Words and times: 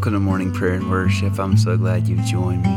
Welcome 0.00 0.14
to 0.14 0.20
morning 0.20 0.50
prayer 0.50 0.72
and 0.72 0.90
worship. 0.90 1.38
I'm 1.38 1.58
so 1.58 1.76
glad 1.76 2.08
you've 2.08 2.24
joined 2.24 2.62
me. 2.62 2.70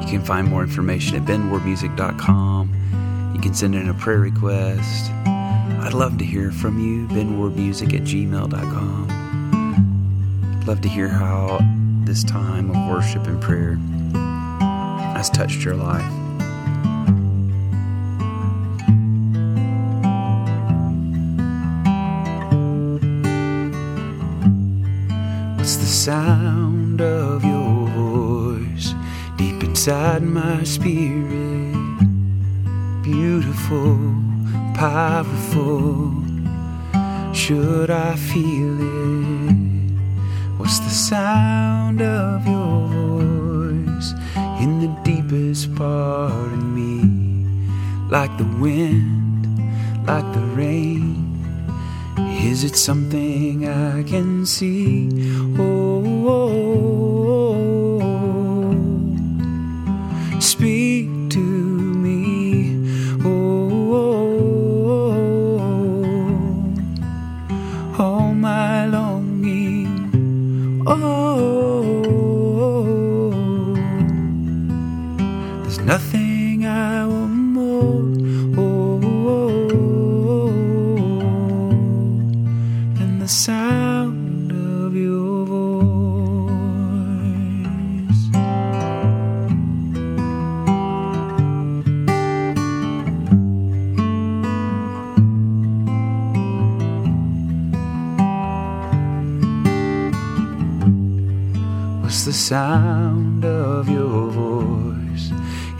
You 0.00 0.06
can 0.08 0.22
find 0.24 0.48
more 0.48 0.62
information 0.62 1.16
at 1.16 1.24
benwardmusic.com. 1.24 3.34
You 3.34 3.40
can 3.42 3.52
send 3.52 3.74
in 3.74 3.90
a 3.90 3.92
prayer 3.92 4.20
request. 4.20 5.12
I'd 5.12 5.92
love 5.92 6.16
to 6.16 6.24
hear 6.24 6.50
from 6.50 6.80
you, 6.80 7.06
benwardmusic 7.08 7.92
at 7.92 8.04
gmail.com. 8.04 9.06
I'd 10.58 10.66
love 10.66 10.80
to 10.80 10.88
hear 10.88 11.08
how 11.08 11.58
this 12.04 12.24
time 12.24 12.70
of 12.70 12.88
worship 12.88 13.26
and 13.26 13.42
prayer 13.42 13.74
has 15.12 15.28
touched 15.28 15.66
your 15.66 15.74
life. 15.74 16.19
Sound 25.90 27.00
of 27.00 27.44
your 27.44 27.88
voice 27.88 28.94
deep 29.36 29.60
inside 29.64 30.22
my 30.22 30.62
spirit? 30.62 31.74
Beautiful, 33.02 33.98
powerful. 34.74 36.12
Should 37.34 37.90
I 37.90 38.14
feel 38.14 38.76
it? 38.80 39.56
What's 40.58 40.78
the 40.78 40.90
sound 40.90 42.00
of 42.00 42.46
your 42.46 42.86
voice 42.86 44.12
in 44.62 44.78
the 44.78 44.96
deepest 45.02 45.74
part 45.74 46.52
of 46.52 46.62
me? 46.62 47.02
Like 48.08 48.38
the 48.38 48.46
wind, 48.60 50.06
like 50.06 50.32
the 50.34 50.46
rain. 50.54 51.30
Is 52.42 52.64
it 52.64 52.76
something 52.76 53.68
I 53.68 54.02
can 54.02 54.46
see? 54.46 55.08
Oh, 55.58 55.79
oh, 56.30 57.09
What's 102.10 102.24
the 102.24 102.32
sound 102.32 103.44
of 103.44 103.88
your 103.88 104.30
voice 104.30 105.30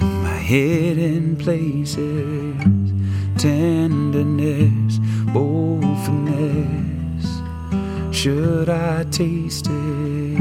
in 0.00 0.22
my 0.22 0.38
hidden 0.38 1.34
places? 1.34 2.54
Tenderness, 3.36 5.00
bold 5.34 5.82
finesse. 6.06 7.42
Should 8.16 8.68
I 8.68 9.02
taste 9.10 9.66
it? 9.66 10.40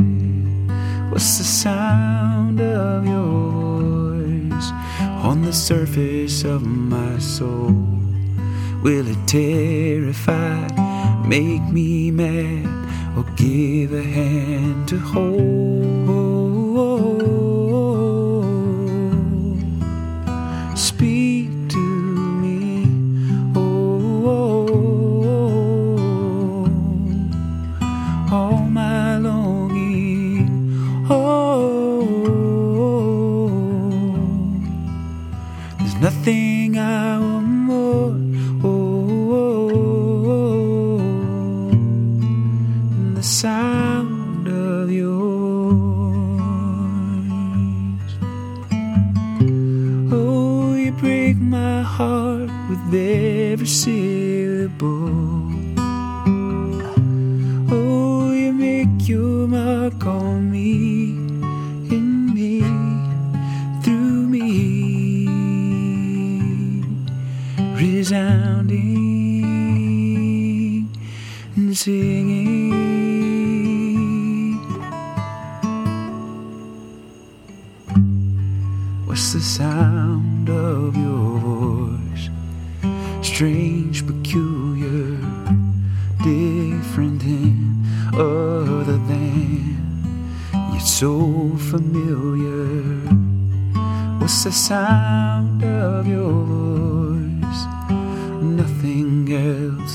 What's 1.10 1.40
the 1.40 1.44
sound 1.44 2.62
of 2.62 3.08
your 3.08 3.82
voice 3.82 4.70
on 5.26 5.42
the 5.42 5.54
surface 5.54 6.44
of 6.44 6.68
my 6.68 7.18
soul? 7.18 7.74
Will 8.84 9.08
it 9.08 9.28
terrify, 9.28 10.68
make 11.26 11.64
me 11.64 12.12
mad, 12.12 12.68
or 13.18 13.24
give 13.36 13.92
a 13.92 14.04
hand 14.04 14.88
to 14.90 15.00
hold? 15.00 15.79
Speak 20.80 21.29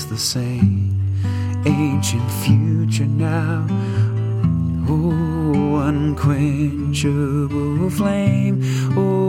the 0.09 0.17
same. 0.17 0.91
Ancient 1.65 2.29
future 2.43 3.05
now. 3.05 3.65
Oh, 4.87 5.77
unquenchable 5.77 7.89
flame. 7.89 8.61
Oh, 8.95 9.24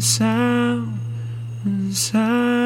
sound, 0.00 0.98
sound 1.92 2.59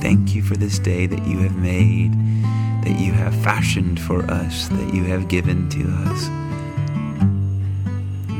thank 0.00 0.34
you 0.34 0.42
for 0.42 0.56
this 0.56 0.78
day 0.78 1.06
that 1.06 1.26
you 1.26 1.38
have 1.38 1.56
made, 1.56 2.12
that 2.84 2.98
you 2.98 3.12
have 3.12 3.34
fashioned 3.42 4.00
for 4.00 4.22
us, 4.30 4.68
that 4.68 4.94
you 4.94 5.04
have 5.04 5.28
given 5.28 5.68
to 5.70 5.84
us. 6.06 6.28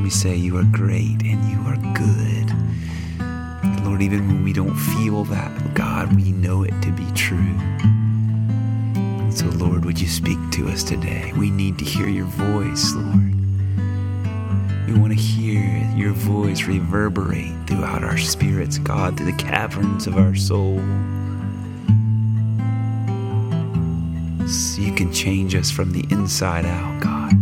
we 0.02 0.10
say 0.10 0.34
you 0.34 0.56
are 0.56 0.64
great 0.72 1.22
and 1.22 1.44
you 1.50 1.58
are 1.66 1.76
good. 1.94 3.84
Lord, 3.84 4.02
even 4.02 4.26
when 4.28 4.44
we 4.44 4.52
don't 4.52 4.76
feel 4.76 5.24
that, 5.24 5.74
God, 5.74 6.14
we 6.14 6.32
know 6.32 6.62
it 6.62 6.74
to 6.82 6.92
be 6.92 7.06
true. 7.14 7.54
So, 9.30 9.46
Lord, 9.64 9.84
would 9.84 10.00
you 10.00 10.08
speak 10.08 10.38
to 10.52 10.68
us 10.68 10.82
today? 10.82 11.32
We 11.36 11.50
need 11.50 11.78
to 11.78 11.84
hear 11.84 12.08
your 12.08 12.26
voice, 12.26 12.94
Lord. 12.94 13.34
We 14.86 14.94
want 14.98 15.12
to 15.12 15.18
hear 15.18 15.62
your 15.94 16.12
voice 16.12 16.64
reverberate 16.64 17.54
throughout 17.66 18.02
our 18.02 18.16
spirits, 18.16 18.78
God, 18.78 19.16
through 19.16 19.30
the 19.30 19.38
caverns 19.38 20.06
of 20.06 20.16
our 20.16 20.34
soul. 20.34 20.80
So 24.48 24.80
you 24.80 24.94
can 24.94 25.12
change 25.12 25.54
us 25.54 25.70
from 25.70 25.92
the 25.92 26.06
inside 26.10 26.64
out, 26.64 27.02
God. 27.02 27.34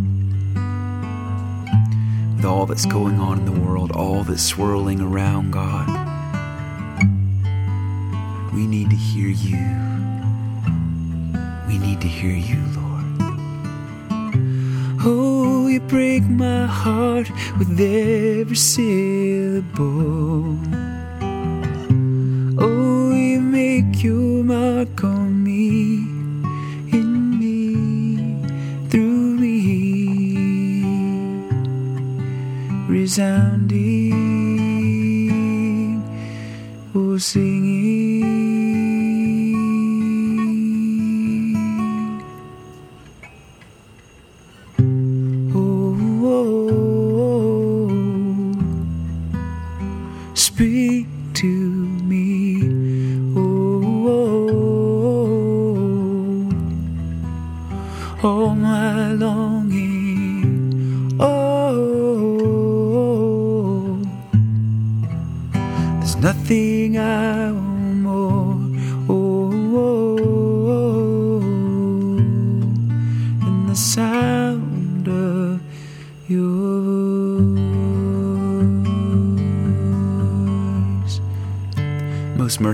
With 2.34 2.44
all 2.44 2.66
that's 2.66 2.84
going 2.84 3.20
on 3.20 3.38
in 3.38 3.44
the 3.44 3.60
world, 3.60 3.92
all 3.92 4.24
that's 4.24 4.42
swirling 4.42 5.00
around, 5.00 5.52
God, 5.52 5.86
we 8.52 8.66
need 8.66 8.90
to 8.90 8.96
hear 8.96 9.28
you. 9.28 9.56
We 11.68 11.78
need 11.78 12.00
to 12.00 12.08
hear 12.08 12.34
you, 12.34 12.60
Lord. 12.74 13.04
Oh, 15.04 15.68
you 15.68 15.78
break 15.78 16.24
my 16.24 16.66
heart 16.66 17.30
with 17.56 17.80
every 17.80 18.56
syllable. 18.56 20.58
Oh, 22.58 23.12
you 23.14 23.40
make 23.40 24.02
your 24.02 24.42
mark 24.42 25.04
on 25.04 25.15
resounding, 33.16 34.12
oh, 36.94 37.16
singing. 37.16 37.65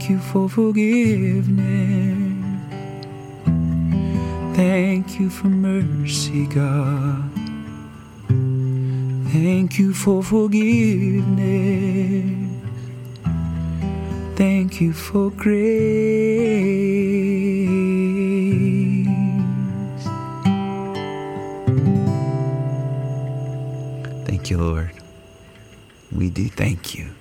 Thank 0.00 0.10
you 0.12 0.18
for 0.18 0.48
forgiveness. 0.48 1.52
Thank 4.56 5.20
you 5.20 5.28
for 5.28 5.48
mercy, 5.48 6.46
God. 6.46 7.30
Thank 9.30 9.78
you 9.78 9.92
for 9.92 10.22
forgiveness. 10.22 11.28
Thank 14.36 14.80
you 14.80 14.94
for 14.94 15.30
grace. 15.30 15.50
Thank 24.24 24.48
you, 24.48 24.56
Lord. 24.56 24.92
We 26.10 26.30
do 26.30 26.48
thank 26.48 26.94
you. 26.94 27.19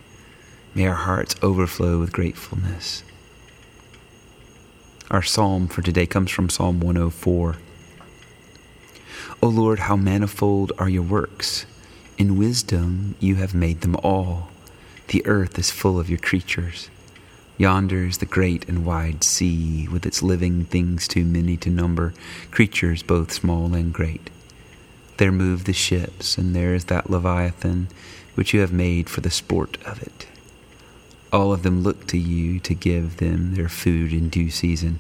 May 0.80 0.88
our 0.88 0.96
hearts 0.96 1.36
overflow 1.44 2.00
with 2.00 2.14
gratefulness. 2.14 3.04
Our 5.12 5.22
psalm 5.22 5.68
for 5.68 5.82
today 5.82 6.06
comes 6.06 6.32
from 6.32 6.50
Psalm 6.50 6.80
104. 6.80 7.58
O 9.44 9.48
Lord, 9.50 9.80
how 9.80 9.98
manifold 9.98 10.72
are 10.78 10.88
your 10.88 11.04
works! 11.04 11.66
In 12.18 12.38
wisdom 12.38 13.16
you 13.20 13.36
have 13.36 13.54
made 13.54 13.82
them 13.82 13.98
all. 13.98 14.52
The 15.10 15.22
earth 15.26 15.60
is 15.60 15.70
full 15.70 16.00
of 16.00 16.10
your 16.10 16.18
creatures. 16.18 16.90
Yonder 17.58 18.06
is 18.06 18.20
the 18.20 18.26
great 18.26 18.66
and 18.70 18.86
wide 18.86 19.22
sea, 19.26 19.86
with 19.90 20.06
its 20.06 20.24
living 20.24 20.64
things 20.64 21.10
too 21.10 21.26
many 21.26 21.58
to 21.58 21.70
number, 21.70 22.14
creatures 22.52 23.04
both 23.04 23.34
small 23.34 23.74
and 23.74 23.94
great. 23.94 24.30
There 25.18 25.34
move 25.34 25.66
the 25.66 25.74
ships, 25.74 26.38
and 26.38 26.56
there 26.56 26.74
is 26.74 26.86
that 26.86 27.10
Leviathan 27.10 27.90
which 28.36 28.54
you 28.54 28.62
have 28.62 28.72
made 28.72 29.10
for 29.10 29.20
the 29.20 29.30
sport 29.30 29.78
of 29.86 30.02
it. 30.02 30.26
All 31.32 31.54
of 31.54 31.64
them 31.64 31.84
look 31.84 32.08
to 32.08 32.18
you 32.18 32.60
to 32.62 32.74
give 32.74 33.18
them 33.18 33.56
their 33.56 33.70
food 33.70 34.12
in 34.12 34.30
due 34.30 34.50
season. 34.50 35.00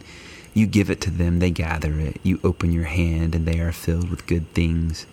You 0.53 0.67
give 0.67 0.89
it 0.89 1.01
to 1.01 1.11
them, 1.11 1.39
they 1.39 1.51
gather 1.51 1.99
it. 1.99 2.19
You 2.23 2.39
open 2.43 2.71
your 2.71 2.85
hand, 2.85 3.33
and 3.33 3.47
they 3.47 3.59
are 3.59 3.71
filled 3.71 4.09
with 4.09 4.27
good 4.27 4.51
things. 4.53 5.05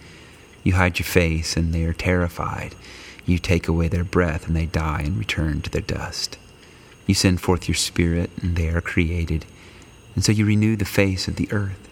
You 0.63 0.75
hide 0.75 0.99
your 0.99 1.07
face, 1.07 1.57
and 1.57 1.73
they 1.73 1.85
are 1.85 1.93
terrified. 1.93 2.75
You 3.25 3.39
take 3.39 3.67
away 3.69 3.89
their 3.89 4.05
breath, 4.05 4.47
and 4.47 4.57
they 4.57 4.67
die 4.67 5.03
and 5.05 5.19
return 5.19 5.63
to 5.63 5.71
their 5.71 5.81
dust. 5.81 6.39
You 7.07 7.15
send 7.15 7.41
forth 7.41 7.69
your 7.69 7.77
spirit, 7.77 8.31
and 8.43 8.57
they 8.57 8.69
are 8.69 8.81
created. 8.81 9.47
And 10.15 10.25
so 10.25 10.33
you 10.33 10.45
renew 10.45 10.77
the 10.77 10.85
face 10.85 11.29
of 11.29 11.37
the 11.37 11.51
earth. 11.53 11.83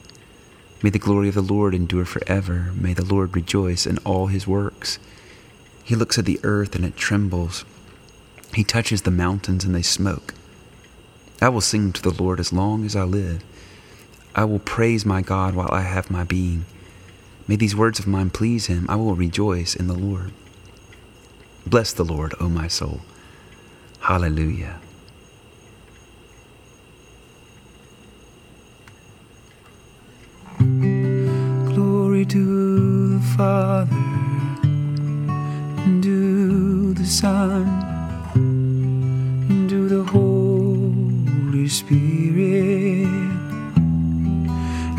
May 0.83 0.91
the 0.91 0.99
glory 0.99 1.29
of 1.29 1.35
the 1.35 1.41
Lord 1.41 1.75
endure 1.75 2.05
forever. 2.05 2.73
May 2.75 2.93
the 2.93 3.05
Lord 3.05 3.35
rejoice 3.35 3.87
in 3.87 3.99
all 3.99 4.27
his 4.27 4.47
works. 4.47 4.99
He 5.83 5.95
looks 5.95 6.19
at 6.19 6.25
the 6.25 6.41
earth, 6.43 6.75
and 6.75 6.85
it 6.85 6.97
trembles. 6.97 7.65
He 8.55 8.65
touches 8.65 9.03
the 9.03 9.11
mountains 9.11 9.65
and 9.65 9.75
they 9.75 9.83
smoke. 9.83 10.35
I 11.43 11.49
will 11.49 11.61
sing 11.61 11.93
to 11.93 12.03
the 12.03 12.23
Lord 12.23 12.39
as 12.39 12.53
long 12.53 12.85
as 12.85 12.95
I 12.95 13.03
live. 13.03 13.43
I 14.35 14.45
will 14.45 14.61
praise 14.61 15.05
my 15.05 15.23
God 15.23 15.55
while 15.55 15.71
I 15.73 15.83
have 15.83 16.11
my 16.11 16.25
being. 16.25 16.65
May 17.47 17.57
these 17.57 17.77
words 17.77 17.99
of 17.99 18.07
mine 18.07 18.31
please 18.31 18.67
him. 18.67 18.87
I 18.89 18.97
will 18.97 19.15
rejoice 19.15 19.75
in 19.75 19.89
the 19.89 19.95
Lord. 19.95 20.33
Bless 21.67 21.93
the 21.93 22.05
Lord, 22.05 22.35
O 22.41 22.49
my 22.49 22.69
soul. 22.69 23.01
Hallelujah. 24.01 24.81
Glory 30.59 32.25
to 32.27 33.19
the 33.19 33.25
Father 33.37 33.97
and 35.85 36.03
to 36.03 36.95
the 36.95 37.07
Son 37.07 37.84
Spirit 42.45 43.09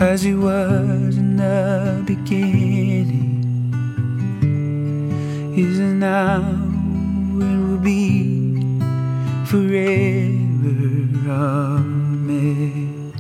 as 0.02 0.26
it 0.26 0.34
was 0.34 1.18
in 1.18 1.38
the 1.38 2.04
beginning, 2.06 3.44
is 5.56 5.80
now, 5.80 6.42
and 6.42 7.70
will 7.70 7.78
be 7.78 8.82
forever. 9.46 9.94
Amen. 11.30 13.14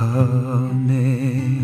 Amen. 0.00 1.63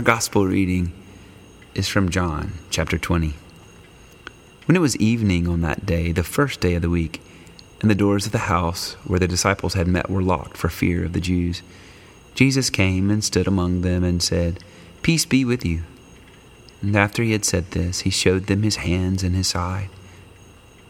Our 0.00 0.04
gospel 0.04 0.46
reading 0.46 0.94
is 1.74 1.86
from 1.86 2.08
John 2.08 2.52
chapter 2.70 2.96
20. 2.96 3.34
When 4.64 4.74
it 4.74 4.80
was 4.80 4.96
evening 4.96 5.46
on 5.46 5.60
that 5.60 5.84
day, 5.84 6.10
the 6.10 6.22
first 6.22 6.62
day 6.62 6.76
of 6.76 6.80
the 6.80 6.88
week, 6.88 7.20
and 7.82 7.90
the 7.90 7.94
doors 7.94 8.24
of 8.24 8.32
the 8.32 8.48
house 8.48 8.94
where 9.04 9.18
the 9.18 9.28
disciples 9.28 9.74
had 9.74 9.86
met 9.86 10.08
were 10.08 10.22
locked 10.22 10.56
for 10.56 10.70
fear 10.70 11.04
of 11.04 11.12
the 11.12 11.20
Jews, 11.20 11.60
Jesus 12.34 12.70
came 12.70 13.10
and 13.10 13.22
stood 13.22 13.46
among 13.46 13.82
them 13.82 14.02
and 14.02 14.22
said, 14.22 14.64
Peace 15.02 15.26
be 15.26 15.44
with 15.44 15.66
you. 15.66 15.82
And 16.80 16.96
after 16.96 17.22
he 17.22 17.32
had 17.32 17.44
said 17.44 17.72
this, 17.72 18.00
he 18.00 18.10
showed 18.10 18.46
them 18.46 18.62
his 18.62 18.76
hands 18.76 19.22
and 19.22 19.36
his 19.36 19.48
side. 19.48 19.90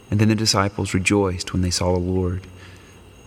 And 0.09 0.21
then 0.21 0.29
the 0.29 0.37
disciples 0.37 0.95
rejoiced 0.95 1.53
when 1.53 1.63
they 1.63 1.71
saw 1.71 1.95
the 1.95 1.99
Lord. 1.99 2.47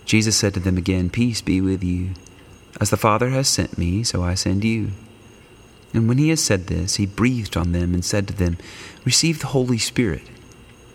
Jesus 0.06 0.34
said 0.34 0.54
to 0.54 0.60
them 0.60 0.78
again, 0.78 1.10
Peace 1.10 1.42
be 1.42 1.60
with 1.60 1.84
you. 1.84 2.14
As 2.80 2.88
the 2.88 2.96
Father 2.96 3.28
has 3.28 3.48
sent 3.48 3.76
me, 3.76 4.02
so 4.02 4.22
I 4.22 4.32
send 4.32 4.64
you. 4.64 4.92
And 5.94 6.08
when 6.08 6.18
he 6.18 6.30
had 6.30 6.40
said 6.40 6.66
this, 6.66 6.96
he 6.96 7.06
breathed 7.06 7.56
on 7.56 7.70
them 7.70 7.94
and 7.94 8.04
said 8.04 8.26
to 8.28 8.34
them, 8.34 8.58
Receive 9.04 9.38
the 9.40 9.46
Holy 9.46 9.78
Spirit. 9.78 10.22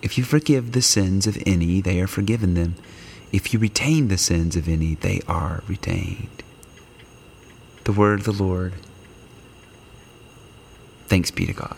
If 0.01 0.17
you 0.17 0.25
forgive 0.25 0.73
the 0.73 0.81
sins 0.81 1.25
of 1.25 1.41
any, 1.45 1.79
they 1.81 2.01
are 2.01 2.07
forgiven 2.07 2.53
them. 2.53 2.75
If 3.31 3.53
you 3.53 3.59
retain 3.59 4.09
the 4.09 4.17
sins 4.17 4.55
of 4.55 4.67
any, 4.67 4.95
they 4.95 5.21
are 5.27 5.63
retained. 5.67 6.43
The 7.85 7.93
word 7.93 8.19
of 8.19 8.25
the 8.25 8.43
Lord. 8.43 8.73
Thanks 11.07 11.31
be 11.31 11.45
to 11.45 11.53
God. 11.53 11.77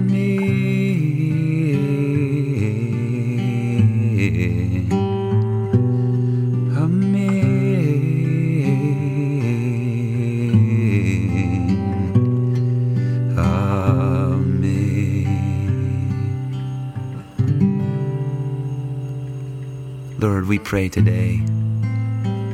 Pray 20.71 20.87
today 20.87 21.43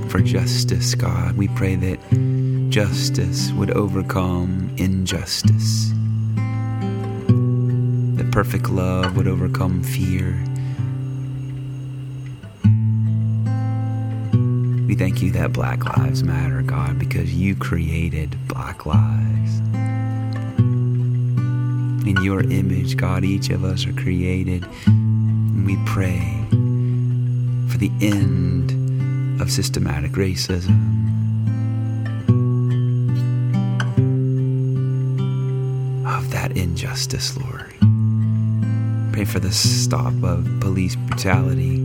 for 0.10 0.20
justice, 0.22 0.96
God. 0.96 1.38
We 1.38 1.50
pray 1.50 1.76
that 1.76 2.00
justice 2.72 3.52
would 3.52 3.70
overcome 3.70 4.74
injustice, 4.78 5.92
that 8.18 8.32
perfect 8.32 8.72
love 8.72 9.16
would 9.16 9.28
overcome 9.28 9.84
fear. 9.84 10.32
We 14.88 14.96
thank 14.96 15.22
you 15.22 15.30
that 15.34 15.54
Black 15.54 15.86
Lives 15.96 16.24
Matter, 16.24 16.64
God, 16.64 16.98
because 16.98 17.36
you 17.36 17.56
created 17.56 18.36
Black 18.48 18.88
Lives. 18.88 19.60
In 22.08 22.18
your 22.24 22.42
image, 22.42 22.98
God, 22.98 23.24
each 23.24 23.52
of 23.52 23.64
us 23.64 23.86
are 23.86 23.94
created. 23.94 24.66
And 24.88 25.68
we 25.68 25.78
pray 25.86 26.37
for 27.78 27.82
the 27.82 28.08
end 28.08 29.40
of 29.40 29.52
systematic 29.52 30.14
racism. 30.14 30.96
Of 36.08 36.32
that 36.32 36.58
injustice, 36.58 37.38
Lord. 37.38 37.76
Pray 39.14 39.26
for 39.26 39.40
the 39.40 39.52
stop 39.52 40.14
of 40.24 40.48
police 40.60 40.96
brutality, 40.96 41.78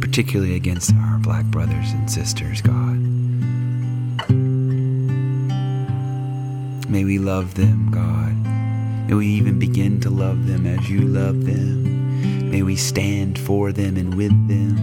particularly 0.00 0.54
against 0.54 0.94
our 0.94 1.18
black 1.18 1.44
brothers 1.46 1.90
and 1.92 2.10
sisters, 2.10 2.62
God. 2.62 2.96
May 6.88 7.04
we 7.04 7.18
love 7.18 7.54
them, 7.54 7.90
God. 7.90 9.08
May 9.08 9.14
we 9.14 9.26
even 9.26 9.58
begin 9.58 10.00
to 10.00 10.10
love 10.10 10.46
them 10.46 10.66
as 10.66 10.88
you 10.88 11.02
love 11.02 11.44
them. 11.44 11.95
May 12.56 12.62
we 12.62 12.76
stand 12.76 13.38
for 13.38 13.70
them 13.70 13.98
and 13.98 14.14
with 14.14 14.32
them. 14.48 14.76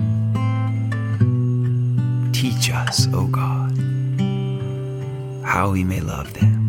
Teach 2.32 2.70
us, 2.70 3.08
O 3.08 3.22
oh 3.22 3.26
God, 3.26 3.76
how 5.44 5.72
we 5.72 5.84
may 5.84 6.00
love 6.00 6.36
them. 6.36 6.60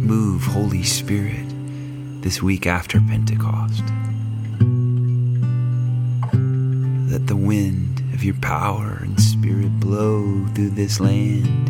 Move, 0.00 0.44
Holy 0.44 0.82
Spirit, 0.82 1.44
this 2.22 2.42
week 2.42 2.66
after 2.66 2.98
Pentecost. 3.00 3.84
Let 7.12 7.26
the 7.26 7.36
wind 7.36 8.00
of 8.14 8.24
your 8.24 8.36
power 8.36 9.00
and 9.02 9.20
spirit 9.20 9.78
blow 9.78 10.46
through 10.54 10.70
this 10.70 11.00
land 11.00 11.68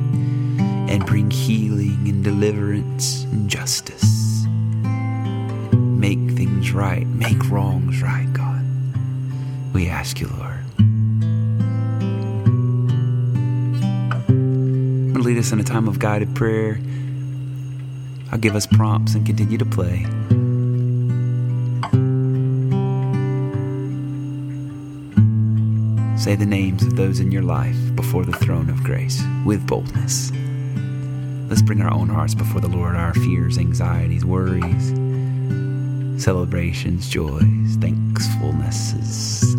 and 0.88 1.04
bring 1.04 1.28
healing 1.32 2.06
and 2.06 2.22
deliverance 2.22 3.24
and 3.24 3.50
justice 3.50 4.13
make 6.04 6.36
things 6.36 6.70
right, 6.70 7.06
make 7.06 7.48
wrongs 7.48 8.02
right, 8.02 8.30
God. 8.34 8.62
We 9.72 9.88
ask 9.88 10.20
you, 10.20 10.26
Lord. 10.26 10.60
lead 15.24 15.38
us 15.38 15.50
in 15.52 15.58
a 15.58 15.64
time 15.64 15.88
of 15.88 15.98
guided 15.98 16.36
prayer. 16.36 16.78
I'll 18.30 18.38
give 18.38 18.54
us 18.54 18.66
prompts 18.66 19.14
and 19.14 19.24
continue 19.24 19.56
to 19.56 19.64
play. 19.64 20.04
Say 26.18 26.34
the 26.34 26.44
names 26.44 26.82
of 26.82 26.96
those 26.96 27.18
in 27.18 27.32
your 27.32 27.42
life 27.42 27.96
before 27.96 28.26
the 28.26 28.36
throne 28.36 28.68
of 28.68 28.84
grace 28.84 29.22
with 29.46 29.66
boldness. 29.66 30.30
Let's 31.48 31.62
bring 31.62 31.80
our 31.80 31.90
own 31.90 32.10
hearts 32.10 32.34
before 32.34 32.60
the 32.60 32.68
Lord, 32.68 32.94
our 32.94 33.14
fears, 33.14 33.56
anxieties, 33.56 34.26
worries 34.26 35.03
celebrations, 36.18 37.08
joys, 37.08 37.76
thankfulnesses. 37.78 39.53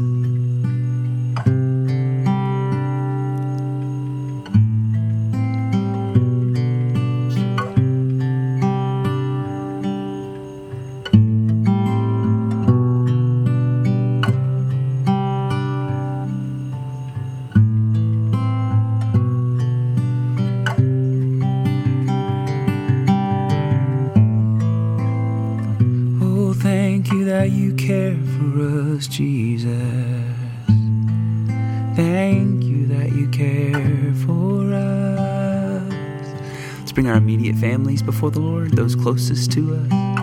Families 37.96 38.02
before 38.02 38.32
the 38.32 38.40
Lord, 38.40 38.72
those 38.72 38.96
closest 38.96 39.52
to 39.54 39.76
us. 39.76 40.15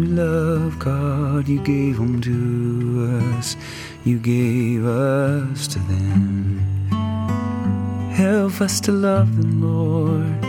Those 0.00 0.18
love, 0.18 0.78
God. 0.78 1.48
You 1.48 1.60
gave 1.60 1.96
them 1.96 2.20
to 2.22 3.36
us, 3.36 3.56
you 4.04 4.18
gave 4.18 4.84
us 4.84 5.66
to 5.68 5.78
them. 5.78 6.58
Help 8.12 8.60
us 8.60 8.80
to 8.82 8.92
love 8.92 9.36
them, 9.36 9.62
Lord. 9.62 10.44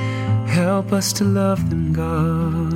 Help 0.48 0.92
us 0.92 1.14
to 1.14 1.24
love 1.24 1.70
them, 1.70 1.94
God. 1.94 2.74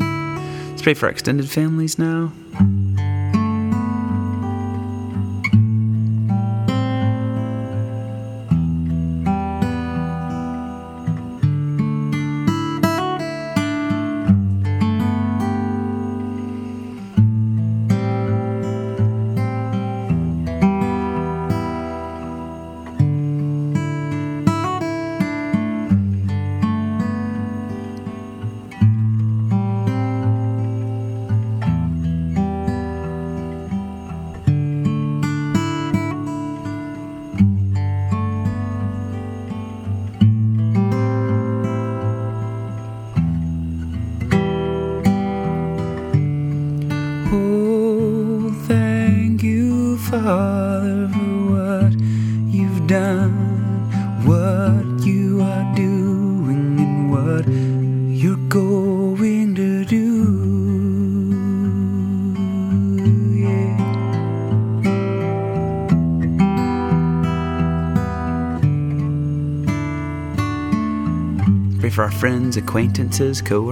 Yeah. 0.00 0.70
Let's 0.70 0.82
pray 0.82 0.94
for 0.94 1.08
extended 1.08 1.48
families 1.50 1.98
now. 1.98 2.32
For 71.90 72.04
our 72.04 72.10
friends, 72.10 72.56
acquaintances, 72.56 73.42
co 73.42 73.62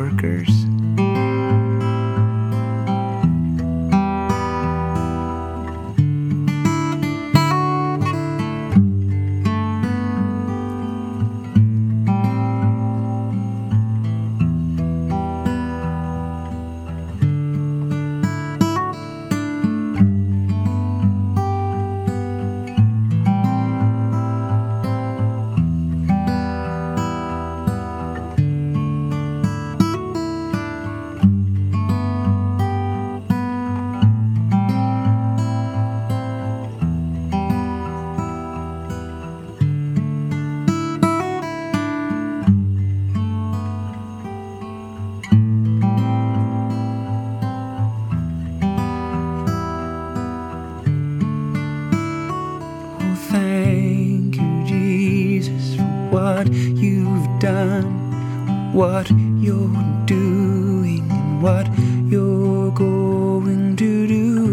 what 58.77 59.11
you're 59.11 60.05
doing, 60.05 61.11
and 61.11 61.43
what 61.43 61.67
you're 62.11 62.71
going 62.73 63.75
to 63.75 64.07
do. 64.07 64.47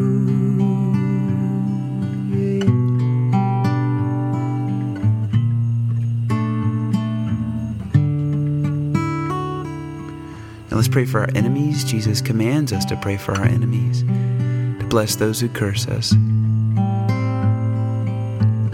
Now 10.72 10.78
let's 10.78 10.88
pray 10.88 11.04
for 11.04 11.20
our 11.20 11.30
enemies. 11.36 11.84
Jesus 11.84 12.22
commands 12.22 12.72
us 12.72 12.86
to 12.86 12.96
pray 12.96 13.18
for 13.18 13.34
our 13.34 13.46
enemies, 13.46 14.04
to 14.04 14.86
bless 14.88 15.18
those 15.18 15.42
who 15.42 15.50
curse 15.50 15.86
us. 15.90 16.14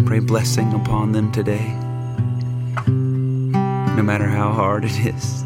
Pray 0.05 0.19
blessing 0.19 0.71
upon 0.75 1.13
them 1.13 1.31
today 1.31 1.88
no 3.99 4.03
matter 4.03 4.29
how 4.29 4.53
hard 4.53 4.85
it 4.85 4.97
is. 5.05 5.43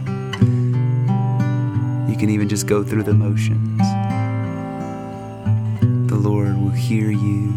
You 2.08 2.16
can 2.16 2.30
even 2.30 2.48
just 2.48 2.68
go 2.68 2.84
through 2.84 3.02
the 3.02 3.14
motions. 3.16 3.80
The 6.08 6.16
Lord 6.16 6.56
will 6.62 6.70
hear 6.70 7.10
you. 7.10 7.52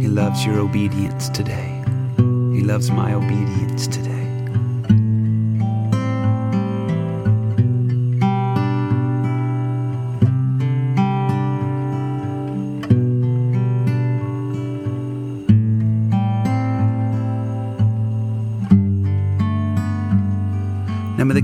He 0.00 0.06
loves 0.06 0.46
your 0.46 0.60
obedience 0.60 1.28
today. 1.30 1.82
He 2.18 2.62
loves 2.62 2.92
my 2.92 3.14
obedience 3.14 3.88
today. 3.88 4.07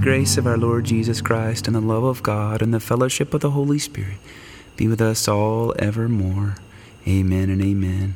Grace 0.04 0.36
of 0.36 0.46
our 0.46 0.58
Lord 0.58 0.84
Jesus 0.84 1.22
Christ 1.22 1.66
and 1.66 1.74
the 1.74 1.80
love 1.80 2.04
of 2.04 2.22
God 2.22 2.60
and 2.60 2.74
the 2.74 2.78
fellowship 2.78 3.32
of 3.32 3.40
the 3.40 3.52
Holy 3.52 3.78
Spirit 3.78 4.18
be 4.76 4.86
with 4.86 5.00
us 5.00 5.26
all 5.26 5.74
evermore. 5.78 6.56
Amen 7.08 7.48
and 7.48 7.62
amen. 7.62 8.14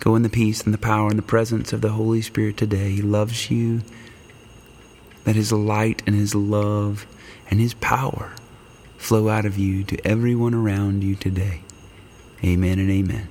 Go 0.00 0.16
in 0.16 0.24
the 0.24 0.28
peace 0.28 0.64
and 0.64 0.74
the 0.74 0.78
power 0.78 1.10
and 1.10 1.16
the 1.16 1.22
presence 1.22 1.72
of 1.72 1.80
the 1.80 1.90
Holy 1.90 2.22
Spirit 2.22 2.56
today. 2.56 2.90
He 2.90 3.02
loves 3.02 3.52
you. 3.52 3.82
Let 5.24 5.36
His 5.36 5.52
light 5.52 6.02
and 6.08 6.16
His 6.16 6.34
love 6.34 7.06
and 7.48 7.60
His 7.60 7.74
power 7.74 8.32
flow 8.98 9.28
out 9.28 9.46
of 9.46 9.56
you 9.56 9.84
to 9.84 10.04
everyone 10.04 10.54
around 10.54 11.04
you 11.04 11.14
today. 11.14 11.60
Amen 12.42 12.80
and 12.80 12.90
amen. 12.90 13.28